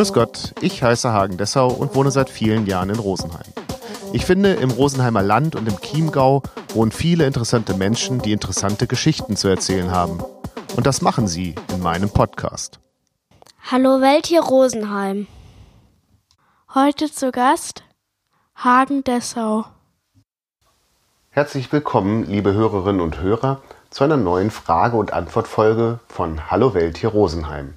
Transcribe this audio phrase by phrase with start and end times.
[0.00, 3.52] Grüß Gott, ich heiße Hagen Dessau und wohne seit vielen Jahren in Rosenheim.
[4.14, 6.42] Ich finde, im Rosenheimer Land und im Chiemgau
[6.72, 10.24] wohnen viele interessante Menschen, die interessante Geschichten zu erzählen haben.
[10.74, 12.80] Und das machen sie in meinem Podcast.
[13.70, 15.26] Hallo Welt hier Rosenheim.
[16.74, 17.84] Heute zu Gast
[18.54, 19.66] Hagen Dessau.
[21.28, 26.96] Herzlich willkommen, liebe Hörerinnen und Hörer, zu einer neuen Frage- und Antwortfolge von Hallo Welt
[26.96, 27.74] hier Rosenheim.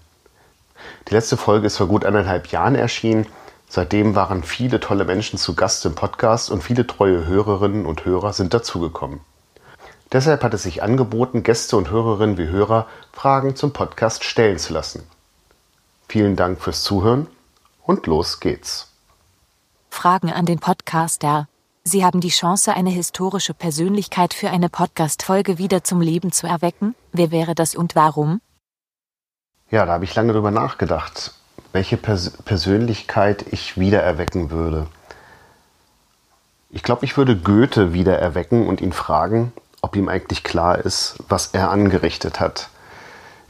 [1.08, 3.26] Die letzte Folge ist vor gut eineinhalb Jahren erschienen.
[3.70, 8.34] Seitdem waren viele tolle Menschen zu Gast im Podcast und viele treue Hörerinnen und Hörer
[8.34, 9.20] sind dazugekommen.
[10.12, 14.74] Deshalb hat es sich angeboten, Gäste und Hörerinnen wie Hörer Fragen zum Podcast stellen zu
[14.74, 15.04] lassen.
[16.08, 17.28] Vielen Dank fürs Zuhören
[17.84, 18.92] und los geht's.
[19.90, 21.48] Fragen an den Podcaster.
[21.84, 26.96] Sie haben die Chance, eine historische Persönlichkeit für eine Podcast-Folge wieder zum Leben zu erwecken.
[27.12, 28.40] Wer wäre das und warum?
[29.74, 31.34] Ja, da habe ich lange drüber nachgedacht,
[31.72, 34.86] welche Pers Persönlichkeit ich wiedererwecken würde.
[36.70, 41.56] Ich glaube, ich würde Goethe wiedererwecken und ihn fragen, ob ihm eigentlich klar ist, was
[41.56, 42.70] er angerichtet hat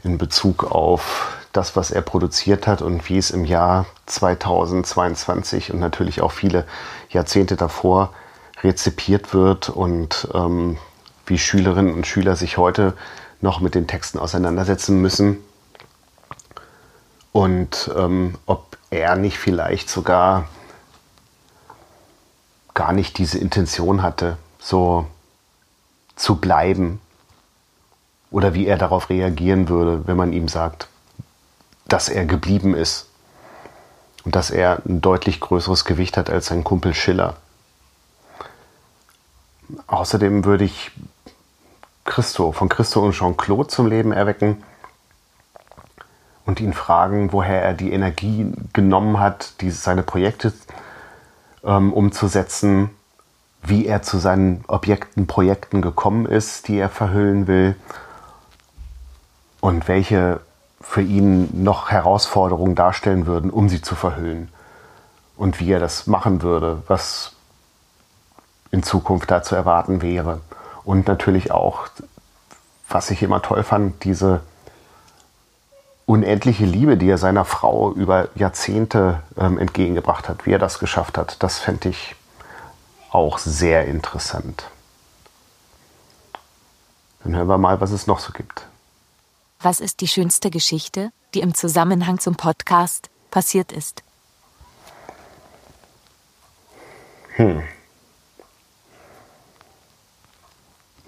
[0.02, 5.78] in Bezug auf das, was er produziert hat und wie es im Jahr 2022 und
[5.78, 6.64] natürlich auch viele
[7.10, 8.14] Jahrzehnte davor
[8.62, 10.78] rezipiert wird und ähm,
[11.26, 12.94] wie Schülerinnen und Schüler sich heute
[13.42, 15.44] noch mit den Texten auseinandersetzen müssen
[17.34, 20.48] und ähm, ob er nicht vielleicht sogar
[22.74, 25.06] gar nicht diese Intention hatte, so
[26.14, 27.00] zu bleiben
[28.30, 30.86] oder wie er darauf reagieren würde, wenn man ihm sagt,
[31.86, 33.08] dass er geblieben ist
[34.24, 37.34] und dass er ein deutlich größeres Gewicht hat als sein Kumpel Schiller.
[39.88, 40.92] Außerdem würde ich
[42.04, 44.62] Christo, von Christo und Jean-Claude zum Leben erwecken
[46.46, 50.52] und ihn fragen, woher er die Energie genommen hat, die, seine Projekte
[51.64, 52.90] ähm, umzusetzen,
[53.62, 57.76] wie er zu seinen Objekten, Projekten gekommen ist, die er verhüllen will
[59.60, 60.40] und welche
[60.80, 64.50] für ihn noch Herausforderungen darstellen würden, um sie zu verhüllen
[65.36, 67.32] und wie er das machen würde, was
[68.70, 70.40] in Zukunft da zu erwarten wäre.
[70.84, 71.88] Und natürlich auch,
[72.88, 74.42] was ich immer toll fand, diese
[76.06, 81.16] unendliche Liebe, die er seiner Frau über Jahrzehnte ähm, entgegengebracht hat, wie er das geschafft
[81.16, 82.14] hat, das fände ich
[83.10, 84.64] auch sehr interessant.
[87.22, 88.66] Dann hören wir mal, was es noch so gibt.
[89.60, 94.02] Was ist die schönste Geschichte, die im Zusammenhang zum Podcast passiert ist?
[97.36, 97.62] Hm.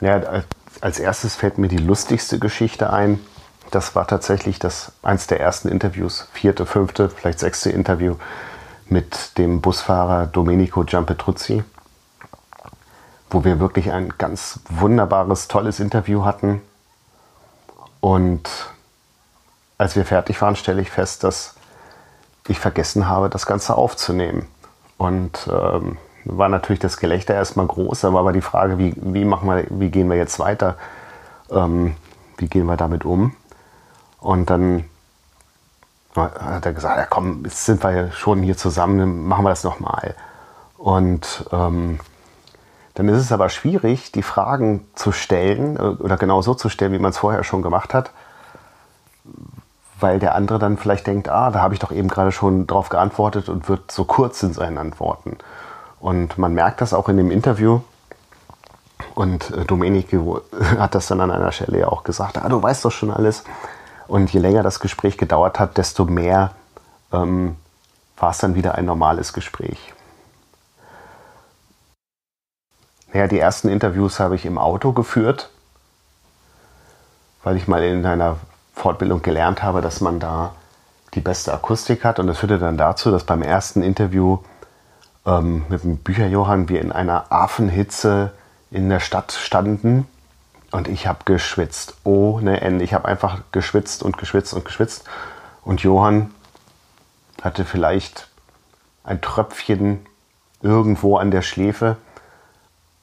[0.00, 0.44] Ja,
[0.80, 3.20] als erstes fällt mir die lustigste Geschichte ein.
[3.70, 8.16] Das war tatsächlich das eins der ersten Interviews, vierte, fünfte, vielleicht sechste Interview
[8.88, 11.64] mit dem Busfahrer Domenico Giampetruzzi,
[13.30, 16.62] wo wir wirklich ein ganz wunderbares, tolles Interview hatten.
[18.00, 18.48] Und
[19.78, 21.54] als wir fertig waren, stelle ich fest, dass
[22.46, 24.46] ich vergessen habe, das Ganze aufzunehmen.
[24.96, 29.24] Und ähm, war natürlich das Gelächter erstmal groß, da war aber die Frage, wie, wie,
[29.24, 30.76] machen wir, wie gehen wir jetzt weiter?
[31.50, 31.96] Ähm,
[32.38, 33.34] wie gehen wir damit um?
[34.26, 34.82] Und dann
[36.16, 39.62] hat er gesagt, ja komm, jetzt sind wir ja schon hier zusammen, machen wir das
[39.62, 40.16] nochmal.
[40.76, 42.00] Und ähm,
[42.94, 46.92] dann ist es aber schwierig, die Fragen zu stellen äh, oder genau so zu stellen,
[46.92, 48.10] wie man es vorher schon gemacht hat,
[50.00, 52.88] weil der andere dann vielleicht denkt, ah, da habe ich doch eben gerade schon drauf
[52.88, 55.38] geantwortet und wird so kurz in seinen Antworten.
[56.00, 57.80] Und man merkt das auch in dem Interview.
[59.14, 60.40] Und äh, Domenico
[60.78, 63.44] hat das dann an einer Stelle ja auch gesagt, ah, du weißt doch schon alles.
[64.08, 66.52] Und je länger das Gespräch gedauert hat, desto mehr
[67.12, 67.56] ähm,
[68.16, 69.92] war es dann wieder ein normales Gespräch.
[73.12, 75.50] Naja, die ersten Interviews habe ich im Auto geführt,
[77.42, 78.36] weil ich mal in einer
[78.74, 80.54] Fortbildung gelernt habe, dass man da
[81.14, 82.18] die beste Akustik hat.
[82.18, 84.38] Und das führte dann dazu, dass beim ersten Interview
[85.24, 88.32] ähm, mit dem Bücherjohann wir in einer Affenhitze
[88.70, 90.06] in der Stadt standen
[90.76, 92.84] und ich habe geschwitzt ohne Ende.
[92.84, 95.04] Ich habe einfach geschwitzt und geschwitzt und geschwitzt.
[95.64, 96.34] Und Johann
[97.40, 98.28] hatte vielleicht
[99.02, 100.04] ein Tröpfchen
[100.60, 101.96] irgendwo an der Schläfe.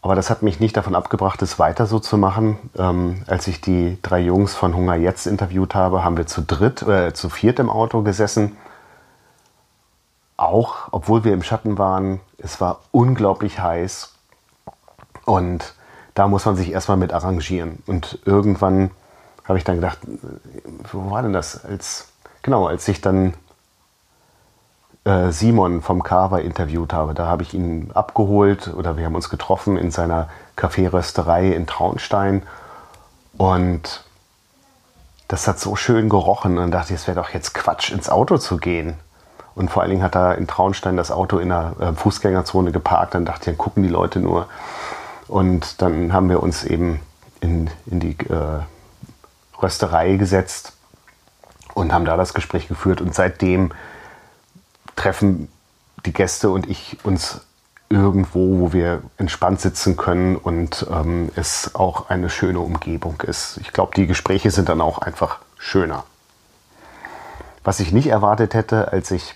[0.03, 2.59] Aber das hat mich nicht davon abgebracht, es weiter so zu machen.
[2.77, 6.83] Ähm, als ich die drei Jungs von Hunger Jetzt interviewt habe, haben wir zu dritt,
[6.83, 8.55] äh, zu viert im Auto gesessen.
[10.37, 14.13] Auch, obwohl wir im Schatten waren, es war unglaublich heiß.
[15.25, 15.73] Und
[16.13, 17.81] da muss man sich erstmal mit arrangieren.
[17.87, 18.91] Und irgendwann
[19.45, 19.99] habe ich dann gedacht,
[20.91, 21.63] wo war denn das?
[21.65, 22.09] Als,
[22.41, 23.33] genau, als ich dann
[25.05, 27.13] äh, Simon vom Carver interviewt habe.
[27.13, 32.43] Da habe ich ihn abgeholt oder wir haben uns getroffen in seiner Kaffeerösterei in Traunstein.
[33.37, 34.03] Und
[35.27, 36.57] das hat so schön gerochen.
[36.57, 38.95] Und dachte es wäre doch jetzt Quatsch, ins Auto zu gehen.
[39.55, 43.13] Und vor allen Dingen hat er in Traunstein das Auto in der äh, Fußgängerzone geparkt.
[43.13, 44.47] Dann dachte ich, dann gucken die Leute nur.
[45.27, 46.99] Und dann haben wir uns eben
[47.41, 48.59] in, in die äh,
[49.61, 50.73] Rösterei gesetzt
[51.73, 53.01] und haben da das Gespräch geführt.
[53.01, 53.71] Und seitdem
[54.95, 55.49] treffen
[56.05, 57.41] die Gäste und ich uns
[57.89, 63.57] irgendwo, wo wir entspannt sitzen können und ähm, es auch eine schöne Umgebung ist.
[63.61, 66.03] Ich glaube, die Gespräche sind dann auch einfach schöner.
[67.63, 69.35] Was ich nicht erwartet hätte, als ich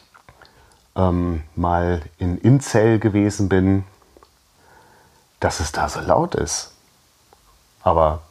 [0.95, 3.83] ähm, mal in Inzell gewesen bin,
[5.39, 6.71] dass es da so laut ist.
[7.83, 8.21] Aber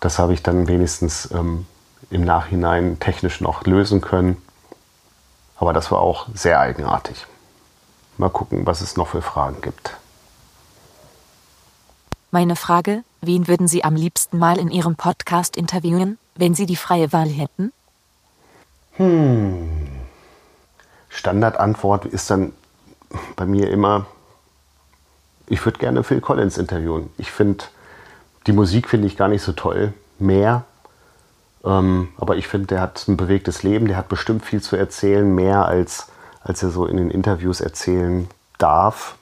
[0.00, 1.66] das habe ich dann wenigstens ähm,
[2.10, 4.40] im Nachhinein technisch noch lösen können.
[5.56, 7.26] Aber das war auch sehr eigenartig.
[8.16, 9.96] Mal gucken, was es noch für Fragen gibt.
[12.30, 16.76] Meine Frage, wen würden Sie am liebsten mal in Ihrem Podcast interviewen, wenn Sie die
[16.76, 17.72] freie Wahl hätten?
[18.92, 19.88] Hm.
[21.08, 22.52] Standardantwort ist dann
[23.36, 24.06] bei mir immer,
[25.50, 27.10] ich würde gerne Phil Collins interviewen.
[27.18, 27.64] Ich finde,
[28.46, 30.64] die Musik finde ich gar nicht so toll mehr.
[31.64, 35.34] Ähm, aber ich finde, der hat ein bewegtes Leben, der hat bestimmt viel zu erzählen,
[35.34, 36.06] mehr als,
[36.42, 39.16] als er so in den Interviews erzählen darf,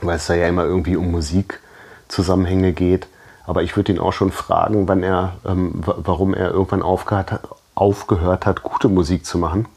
[0.00, 3.06] weil es da ja immer irgendwie um Musikzusammenhänge geht.
[3.46, 7.40] Aber ich würde ihn auch schon fragen, wann er, ähm, warum er irgendwann aufgehört
[7.74, 9.68] aufgehört hat, gute Musik zu machen.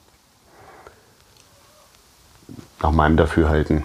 [2.81, 3.83] Nach meinem Dafürhalten.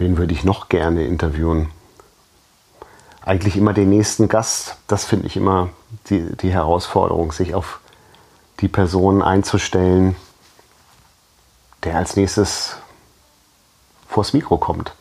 [0.00, 1.70] Wen würde ich noch gerne interviewen?
[3.22, 4.76] eigentlich immer den nächsten Gast.
[4.86, 5.70] Das finde ich immer
[6.08, 7.80] die, die Herausforderung, sich auf
[8.60, 10.16] die Person einzustellen,
[11.84, 12.76] der als nächstes
[14.08, 14.92] vors Mikro kommt.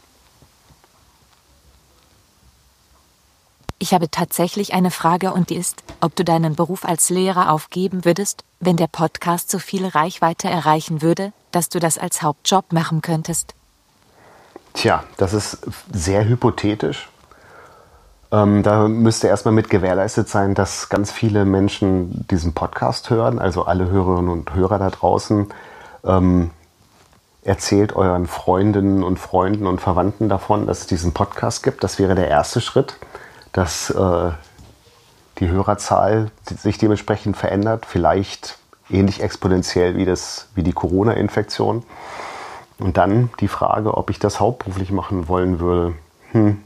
[3.81, 8.03] Ich habe tatsächlich eine Frage und die ist, ob du deinen Beruf als Lehrer aufgeben
[8.03, 13.01] würdest, wenn der Podcast so viel Reichweite erreichen würde, dass du das als Hauptjob machen
[13.01, 13.55] könntest.
[14.73, 15.59] Tja, das ist
[15.91, 17.09] sehr hypothetisch.
[18.31, 23.65] Ähm, da müsste erstmal mit gewährleistet sein, dass ganz viele Menschen diesen Podcast hören, also
[23.65, 25.47] alle Hörerinnen und Hörer da draußen.
[26.05, 26.51] Ähm,
[27.43, 31.83] erzählt euren Freundinnen und Freunden und Verwandten davon, dass es diesen Podcast gibt.
[31.83, 32.97] Das wäre der erste Schritt,
[33.53, 34.31] dass äh,
[35.39, 38.59] die Hörerzahl sich dementsprechend verändert, vielleicht
[38.91, 41.83] ähnlich exponentiell wie, das, wie die Corona-Infektion.
[42.79, 45.95] Und dann die Frage, ob ich das hauptberuflich machen wollen würde.
[46.31, 46.63] Hm,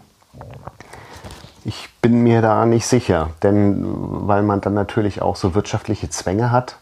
[1.65, 3.83] ich bin mir da nicht sicher, denn
[4.27, 6.77] weil man dann natürlich auch so wirtschaftliche Zwänge hat.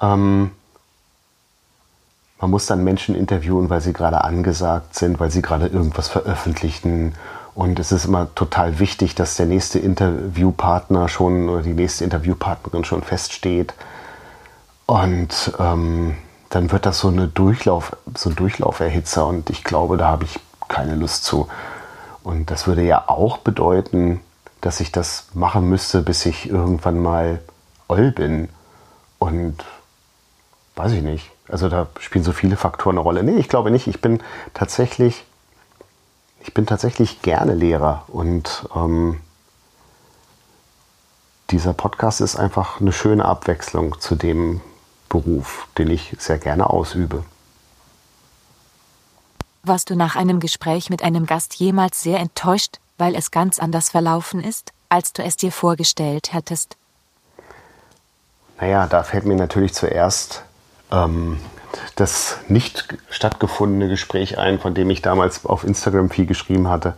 [0.00, 0.50] Ähm,
[2.40, 7.14] man muss dann Menschen interviewen, weil sie gerade angesagt sind, weil sie gerade irgendwas veröffentlichen.
[7.54, 12.84] Und es ist immer total wichtig, dass der nächste Interviewpartner schon oder die nächste Interviewpartnerin
[12.84, 13.74] schon feststeht.
[14.86, 16.16] Und ähm,
[16.54, 20.38] dann wird das so, eine Durchlauf, so ein Durchlauferhitzer und ich glaube, da habe ich
[20.68, 21.48] keine Lust zu.
[22.22, 24.20] Und das würde ja auch bedeuten,
[24.60, 27.40] dass ich das machen müsste, bis ich irgendwann mal
[27.88, 28.48] oll bin.
[29.18, 29.64] Und
[30.76, 31.30] weiß ich nicht.
[31.48, 33.24] Also da spielen so viele Faktoren eine Rolle.
[33.24, 33.88] Nee, ich glaube nicht.
[33.88, 34.22] Ich bin
[34.54, 35.24] tatsächlich,
[36.40, 38.04] ich bin tatsächlich gerne Lehrer.
[38.06, 39.20] Und ähm,
[41.50, 44.60] dieser Podcast ist einfach eine schöne Abwechslung zu dem
[45.14, 47.22] Beruf, den ich sehr gerne ausübe.
[49.62, 53.90] Warst du nach einem Gespräch mit einem Gast jemals sehr enttäuscht, weil es ganz anders
[53.90, 56.76] verlaufen ist, als du es dir vorgestellt hättest?
[58.60, 60.42] Naja, da fällt mir natürlich zuerst
[60.90, 61.38] ähm,
[61.94, 66.94] das nicht stattgefundene Gespräch ein, von dem ich damals auf Instagram viel geschrieben hatte.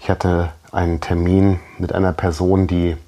[0.00, 2.98] Ich hatte einen Termin mit einer Person, die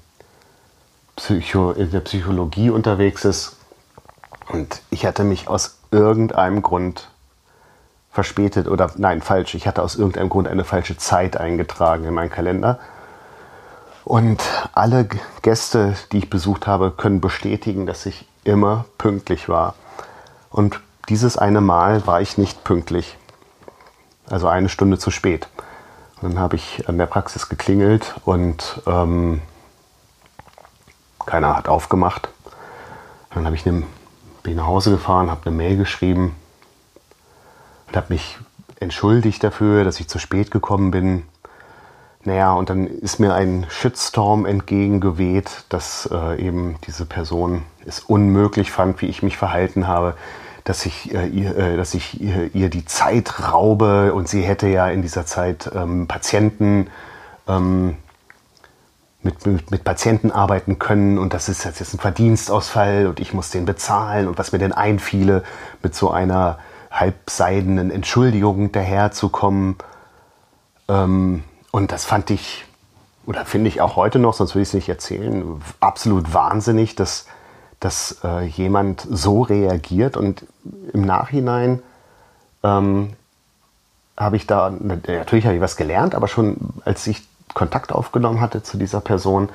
[1.15, 3.57] Psycho in der Psychologie unterwegs ist.
[4.51, 7.09] Und ich hatte mich aus irgendeinem Grund
[8.11, 9.55] verspätet oder nein, falsch.
[9.55, 12.79] Ich hatte aus irgendeinem Grund eine falsche Zeit eingetragen in meinen Kalender.
[14.03, 14.43] Und
[14.73, 15.07] alle
[15.41, 19.75] Gäste, die ich besucht habe, können bestätigen, dass ich immer pünktlich war.
[20.49, 23.17] Und dieses eine Mal war ich nicht pünktlich.
[24.29, 25.47] Also eine Stunde zu spät.
[26.21, 29.41] Und dann habe ich an der Praxis geklingelt und ähm,
[31.25, 32.29] keiner hat aufgemacht.
[33.33, 33.83] Dann habe ich eine,
[34.43, 36.35] bin nach Hause gefahren, habe eine Mail geschrieben
[37.87, 38.37] und habe mich
[38.79, 41.23] entschuldigt dafür, dass ich zu spät gekommen bin.
[42.23, 48.71] naja, und dann ist mir ein Shitstorm entgegengeweht, dass äh, eben diese Person es unmöglich
[48.71, 50.15] fand, wie ich mich verhalten habe,
[50.63, 54.67] dass ich, äh, ihr, äh, dass ich ihr, ihr, die Zeit raube und sie hätte
[54.67, 56.87] ja in dieser Zeit ähm, Patienten
[57.47, 57.97] ähm,
[59.23, 63.51] mit, mit, mit, Patienten arbeiten können und das ist jetzt ein Verdienstausfall und ich muss
[63.51, 65.43] den bezahlen und was mir denn einfiele,
[65.83, 66.57] mit so einer
[66.91, 69.75] halbseidenen Entschuldigung daherzukommen.
[70.89, 72.65] Ähm, und das fand ich,
[73.25, 77.27] oder finde ich auch heute noch, sonst würde ich es nicht erzählen, absolut wahnsinnig, dass,
[77.79, 80.17] dass äh, jemand so reagiert.
[80.17, 80.45] Und
[80.93, 81.81] im Nachhinein
[82.63, 83.13] ähm,
[84.17, 88.63] habe ich da, natürlich habe ich was gelernt, aber schon als ich Kontakt aufgenommen hatte
[88.63, 89.49] zu dieser Person,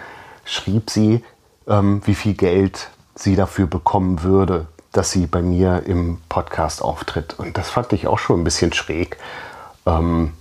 [0.44, 1.24] schrieb sie,
[1.66, 7.38] ähm, wie viel Geld sie dafür bekommen würde, dass sie bei mir im Podcast auftritt.
[7.38, 9.18] Und das fand ich auch schon ein bisschen schräg.
[9.84, 10.32] Ähm,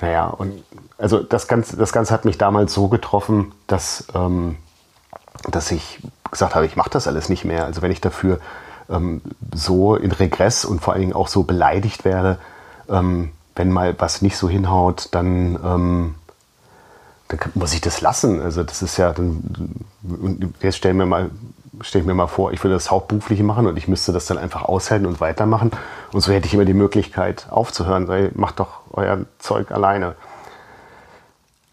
[0.00, 0.64] naja, und
[0.98, 4.56] also das Ganze, das Ganze hat mich damals so getroffen, dass, ähm,
[5.50, 6.00] dass ich
[6.30, 7.64] gesagt habe, ich mache das alles nicht mehr.
[7.64, 8.40] Also wenn ich dafür
[8.90, 9.22] ähm,
[9.54, 12.38] so in Regress und vor allen Dingen auch so beleidigt werde,
[12.88, 16.14] ähm, wenn mal was nicht so hinhaut, dann, ähm,
[17.28, 18.40] dann muss ich das lassen.
[18.40, 19.84] Also das ist ja, dann,
[20.60, 21.30] jetzt stellen wir mal
[21.80, 24.38] stelle ich mir mal vor, ich würde das Hauptberufliche machen und ich müsste das dann
[24.38, 25.72] einfach aushalten und weitermachen.
[26.12, 30.14] Und so hätte ich immer die Möglichkeit aufzuhören, weil macht doch euer Zeug alleine.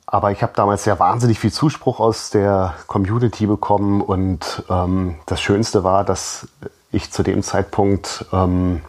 [0.05, 5.41] Aber ich habe damals ja wahnsinnig viel Zuspruch aus der Community bekommen und ähm, das
[5.41, 6.47] Schönste war, dass
[6.91, 8.81] ich zu dem Zeitpunkt ähm,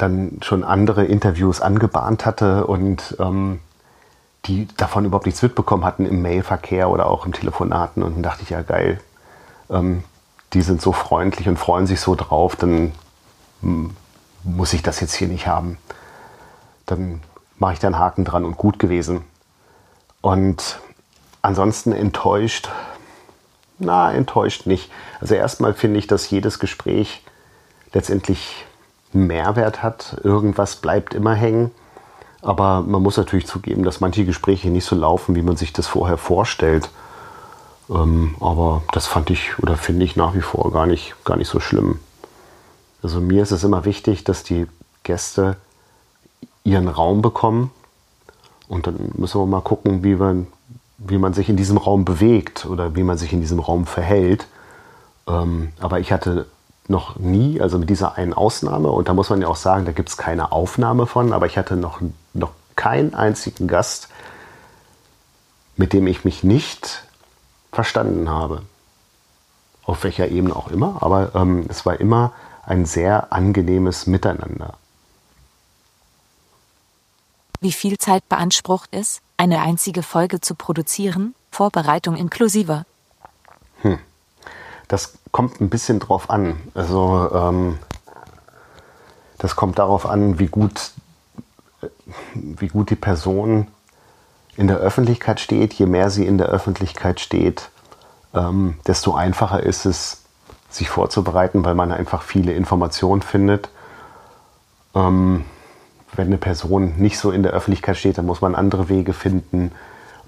[0.00, 3.60] dann schon andere Interviews angebahnt hatte und ähm,
[4.46, 8.02] die davon überhaupt nichts mitbekommen hatten im Mailverkehr oder auch im Telefonaten.
[8.02, 9.00] Und dann dachte ich, ja geil,
[9.68, 10.02] ähm,
[10.52, 12.92] die sind so freundlich und freuen sich so drauf, dann
[13.60, 13.94] hm,
[14.42, 15.78] muss ich das jetzt hier nicht haben.
[16.86, 17.20] Dann
[17.58, 19.22] mache ich da einen Haken dran und gut gewesen.
[20.22, 20.80] Und
[21.42, 22.70] ansonsten enttäuscht,
[23.78, 24.90] na, enttäuscht nicht.
[25.20, 27.22] Also erstmal finde ich, dass jedes Gespräch
[27.92, 28.66] letztendlich
[29.12, 30.16] Mehrwert hat.
[30.22, 31.70] Irgendwas bleibt immer hängen.
[32.42, 35.86] Aber man muss natürlich zugeben, dass manche Gespräche nicht so laufen, wie man sich das
[35.86, 36.90] vorher vorstellt.
[37.90, 41.48] Ähm, aber das fand ich oder finde ich nach wie vor gar nicht, gar nicht
[41.48, 41.98] so schlimm.
[43.02, 44.66] Also mir ist es immer wichtig, dass die
[45.02, 45.56] Gäste
[46.64, 47.70] ihren Raum bekommen.
[48.68, 50.46] Und dann müssen wir mal gucken, wie man,
[50.98, 54.46] wie man sich in diesem Raum bewegt oder wie man sich in diesem Raum verhält.
[55.26, 56.46] Ähm, aber ich hatte
[56.90, 59.92] noch nie, also mit dieser einen Ausnahme, und da muss man ja auch sagen, da
[59.92, 62.00] gibt es keine Aufnahme von, aber ich hatte noch,
[62.34, 64.08] noch keinen einzigen Gast,
[65.76, 67.04] mit dem ich mich nicht
[67.72, 68.62] verstanden habe.
[69.84, 72.32] Auf welcher Ebene auch immer, aber ähm, es war immer
[72.64, 74.74] ein sehr angenehmes Miteinander.
[77.60, 82.84] Wie viel Zeit beansprucht es, eine einzige Folge zu produzieren, Vorbereitung inklusive?
[84.90, 86.56] Das kommt ein bisschen drauf an.
[86.74, 87.78] Also ähm,
[89.38, 90.90] das kommt darauf an, wie gut,
[92.34, 93.68] wie gut die Person
[94.56, 97.70] in der Öffentlichkeit steht, je mehr sie in der Öffentlichkeit steht,
[98.34, 100.22] ähm, desto einfacher ist es,
[100.70, 103.68] sich vorzubereiten, weil man einfach viele Informationen findet.
[104.96, 105.44] Ähm,
[106.14, 109.70] wenn eine Person nicht so in der Öffentlichkeit steht, dann muss man andere Wege finden,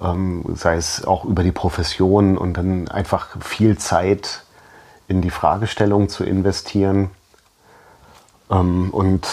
[0.00, 4.41] ähm, sei es auch über die Profession und dann einfach viel Zeit
[5.12, 7.10] in die Fragestellung zu investieren.
[8.50, 9.28] Ähm, und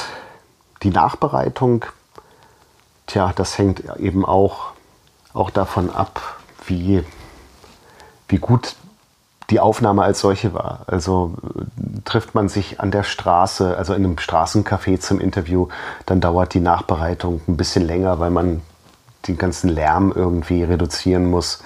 [0.83, 1.85] die Nachbereitung,
[3.07, 4.73] tja, das hängt eben auch
[5.33, 7.03] auch davon ab, wie,
[8.27, 8.75] wie gut
[9.49, 10.81] die Aufnahme als solche war.
[10.87, 11.33] Also
[12.05, 15.69] trifft man sich an der Straße, also in einem Straßencafé zum Interview,
[16.05, 18.61] dann dauert die Nachbereitung ein bisschen länger, weil man
[19.27, 21.63] den ganzen Lärm irgendwie reduzieren muss.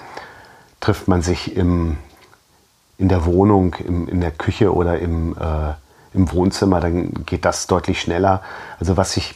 [0.80, 1.98] Trifft man sich im,
[2.98, 5.74] in der Wohnung, im, in der Küche oder im, äh,
[6.12, 8.42] im Wohnzimmer, dann geht das deutlich schneller.
[8.78, 9.34] Also was ich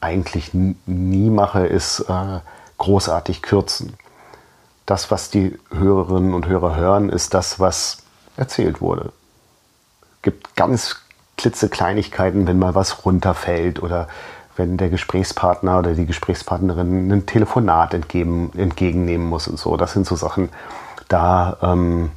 [0.00, 2.40] eigentlich nie mache, ist äh,
[2.78, 3.94] großartig kürzen.
[4.86, 7.98] Das, was die Hörerinnen und Hörer hören, ist das, was
[8.36, 9.12] erzählt wurde.
[10.16, 10.96] Es gibt ganz
[11.36, 14.08] klitzekleinigkeiten, wenn mal was runterfällt oder
[14.56, 19.76] wenn der Gesprächspartner oder die Gesprächspartnerin ein Telefonat entgegen, entgegennehmen muss und so.
[19.76, 20.48] Das sind so Sachen,
[21.08, 22.10] da, ähm,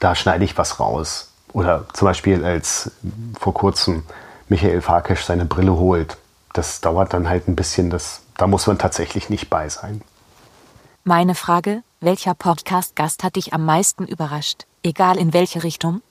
[0.00, 1.30] da schneide ich was raus.
[1.52, 2.90] Oder zum Beispiel als
[3.38, 4.04] vor kurzem
[4.48, 6.16] Michael Farkesch seine Brille holt.
[6.52, 10.02] Das dauert dann halt ein bisschen, das da muss man tatsächlich nicht bei sein.
[11.04, 14.66] Meine Frage, welcher Podcast-Gast hat dich am meisten überrascht?
[14.82, 16.02] Egal in welche Richtung?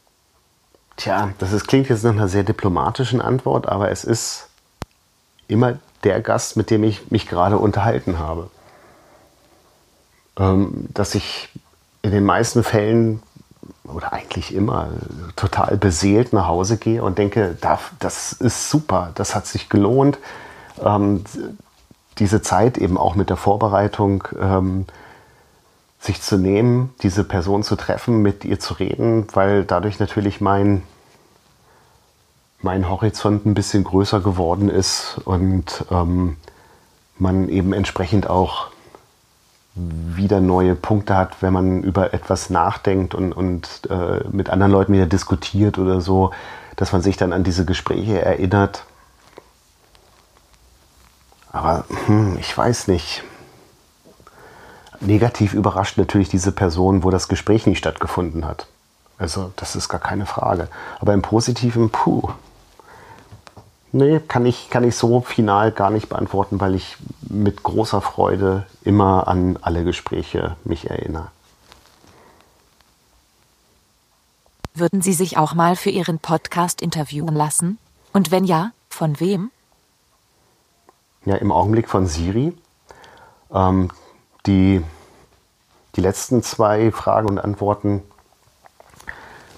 [0.98, 4.50] Tja, das ist, klingt jetzt nach einer sehr diplomatischen Antwort, aber es ist
[5.48, 8.50] immer der Gast, mit dem ich mich gerade unterhalten habe.
[10.38, 11.50] Ähm, dass ich
[12.02, 13.22] in den meisten Fällen
[13.84, 14.90] oder eigentlich immer
[15.36, 17.58] total beseelt nach Hause gehe und denke,
[18.00, 20.20] das ist super, das hat sich gelohnt.
[20.84, 21.24] Ähm,
[22.20, 24.86] diese Zeit eben auch mit der Vorbereitung ähm,
[26.00, 30.84] sich zu nehmen, diese Person zu treffen, mit ihr zu reden, weil dadurch natürlich mein,
[32.62, 36.38] mein Horizont ein bisschen größer geworden ist und ähm,
[37.18, 38.68] man eben entsprechend auch
[39.76, 44.94] wieder neue Punkte hat, wenn man über etwas nachdenkt und, und äh, mit anderen Leuten
[44.94, 46.32] wieder diskutiert oder so,
[46.76, 48.86] dass man sich dann an diese Gespräche erinnert.
[51.52, 53.24] Aber hm, ich weiß nicht.
[55.00, 58.68] Negativ überrascht natürlich diese Person, wo das Gespräch nicht stattgefunden hat.
[59.18, 60.70] Also das ist gar keine Frage.
[61.00, 62.30] Aber im Positiven, puh,
[63.96, 66.98] Nee, kann ich, kann ich so final gar nicht beantworten, weil ich
[67.30, 71.28] mit großer Freude immer an alle Gespräche mich erinnere.
[74.74, 77.78] Würden Sie sich auch mal für Ihren Podcast interviewen lassen?
[78.14, 79.52] Und wenn ja, von wem?
[81.26, 82.58] Ja, im Augenblick von Siri.
[83.54, 83.92] Ähm,
[84.48, 84.84] die,
[85.96, 88.02] die letzten zwei Fragen und Antworten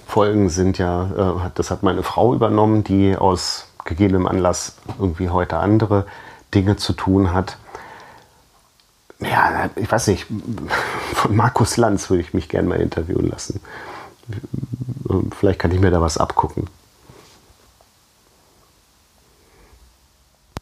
[0.06, 5.58] Folgen sind ja, äh, das hat meine Frau übernommen, die aus gegebenem Anlass irgendwie heute
[5.58, 6.06] andere
[6.54, 7.58] Dinge zu tun hat.
[9.20, 10.28] Ja, ich weiß nicht,
[11.14, 13.62] von Markus Lanz würde ich mich gerne mal interviewen lassen.
[15.38, 16.68] Vielleicht kann ich mir da was abgucken.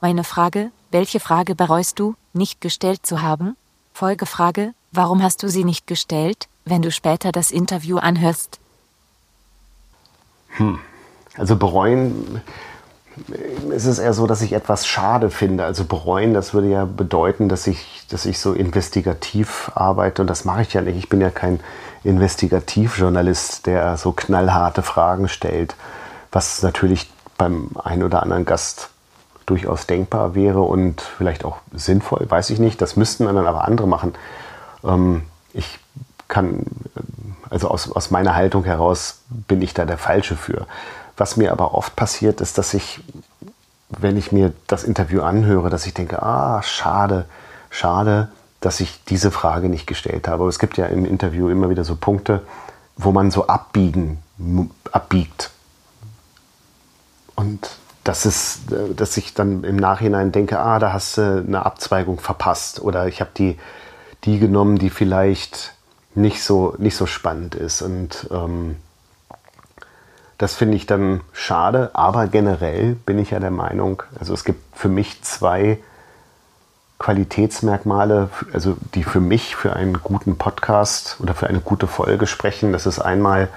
[0.02, 3.56] Meine Frage, welche Frage bereust du, nicht gestellt zu haben?
[3.94, 8.60] Folgefrage, warum hast du sie nicht gestellt, wenn du später das Interview anhörst?
[10.50, 10.80] Hm.
[11.38, 12.42] Also bereuen
[13.72, 15.66] es ist eher so, dass ich etwas schade finde.
[15.66, 20.46] Also bereuen, das würde ja bedeuten, dass ich, dass ich so investigativ arbeite und das
[20.46, 20.98] mache ich ja nicht.
[20.98, 21.60] Ich bin ja kein
[22.04, 25.76] Investigativjournalist, der so knallharte Fragen stellt,
[26.32, 28.90] was natürlich beim einen oder anderen Gast
[29.46, 32.82] durchaus denkbar wäre und vielleicht auch sinnvoll, weiß ich nicht.
[32.82, 34.14] Das müssten dann aber andere machen.
[34.84, 35.24] Ähm,
[35.54, 35.80] ich
[36.28, 36.66] kann,
[37.50, 40.66] also aus, aus meiner Haltung heraus bin ich da der Falsche für.
[41.18, 43.02] Was mir aber oft passiert, ist, dass ich,
[43.90, 47.26] wenn ich mir das Interview anhöre, dass ich denke, ah, schade,
[47.70, 48.30] schade,
[48.62, 50.44] dass ich diese Frage nicht gestellt habe.
[50.44, 52.42] Aber es gibt ja im Interview immer wieder so Punkte,
[52.96, 54.20] wo man so abbiegen,
[54.92, 55.52] abbiegt.
[57.36, 57.70] Und
[58.04, 58.62] das ist,
[58.96, 62.82] dass ich dann im Nachhinein denke, ah, da hast du eine Abzweigung verpasst.
[62.82, 63.58] Oder ich habe die,
[64.24, 65.74] die genommen, die vielleicht
[66.16, 67.82] nicht so, nicht so spannend ist.
[67.82, 68.78] Und ähm,
[70.38, 74.78] das finde ich dann schade, aber generell bin ich ja der Meinung, also es gibt
[74.78, 75.80] für mich zwei
[77.04, 82.72] Qualitätsmerkmale, also die für mich für einen guten Podcast oder für eine gute Folge sprechen.
[82.72, 83.50] Das ist einmal,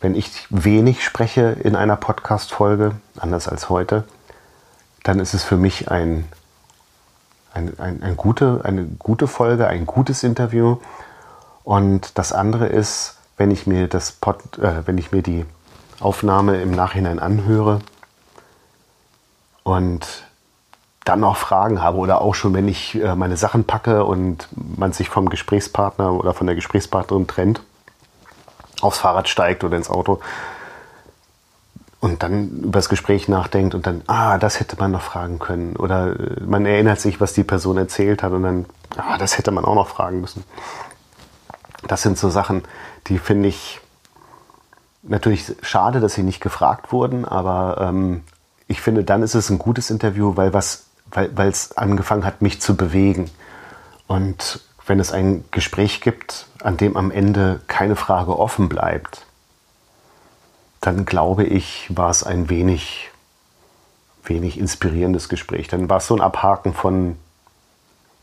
[0.00, 4.04] wenn ich wenig spreche in einer Podcast-Folge, anders als heute,
[5.02, 6.28] dann ist es für mich ein,
[7.52, 10.76] ein, ein, ein gute, eine gute Folge, ein gutes Interview.
[11.64, 15.44] Und das andere ist, wenn ich mir das Pod, äh, wenn ich mir die
[16.00, 17.80] Aufnahme im Nachhinein anhöre
[19.62, 20.24] und
[21.04, 24.92] dann noch Fragen habe oder auch schon, wenn ich äh, meine Sachen packe und man
[24.92, 27.62] sich vom Gesprächspartner oder von der Gesprächspartnerin trennt,
[28.80, 30.20] aufs Fahrrad steigt oder ins Auto
[32.00, 35.76] und dann über das Gespräch nachdenkt und dann, ah, das hätte man noch fragen können.
[35.76, 39.50] Oder äh, man erinnert sich, was die Person erzählt hat und dann, ah, das hätte
[39.50, 40.44] man auch noch fragen müssen.
[41.86, 42.62] Das sind so Sachen,
[43.06, 43.80] die finde ich
[45.02, 48.22] natürlich schade, dass sie nicht gefragt wurden, aber ähm,
[48.66, 52.60] ich finde, dann ist es ein gutes Interview, weil was, weil es angefangen hat, mich
[52.60, 53.30] zu bewegen.
[54.06, 59.26] Und wenn es ein Gespräch gibt, an dem am Ende keine Frage offen bleibt,
[60.80, 63.10] dann glaube ich, war es ein wenig,
[64.24, 65.68] wenig inspirierendes Gespräch.
[65.68, 67.16] Dann war es so ein Abhaken von,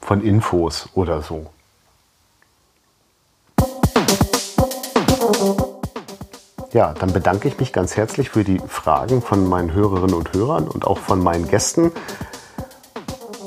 [0.02, 1.52] von Infos oder so.
[6.74, 10.68] Ja, dann bedanke ich mich ganz herzlich für die Fragen von meinen Hörerinnen und Hörern
[10.68, 11.92] und auch von meinen Gästen.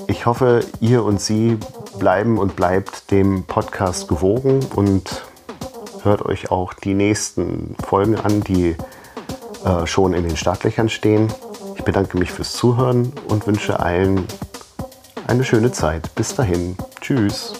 [0.06, 1.58] Ich hoffe, ihr und sie
[1.98, 5.22] bleiben und bleibt dem Podcast gewogen und
[6.02, 8.74] hört euch auch die nächsten Folgen an, die
[9.64, 11.28] äh, schon in den Startlöchern stehen.
[11.76, 14.26] Ich bedanke mich fürs Zuhören und wünsche allen
[15.26, 16.14] eine schöne Zeit.
[16.14, 16.76] Bis dahin.
[17.00, 17.59] Tschüss.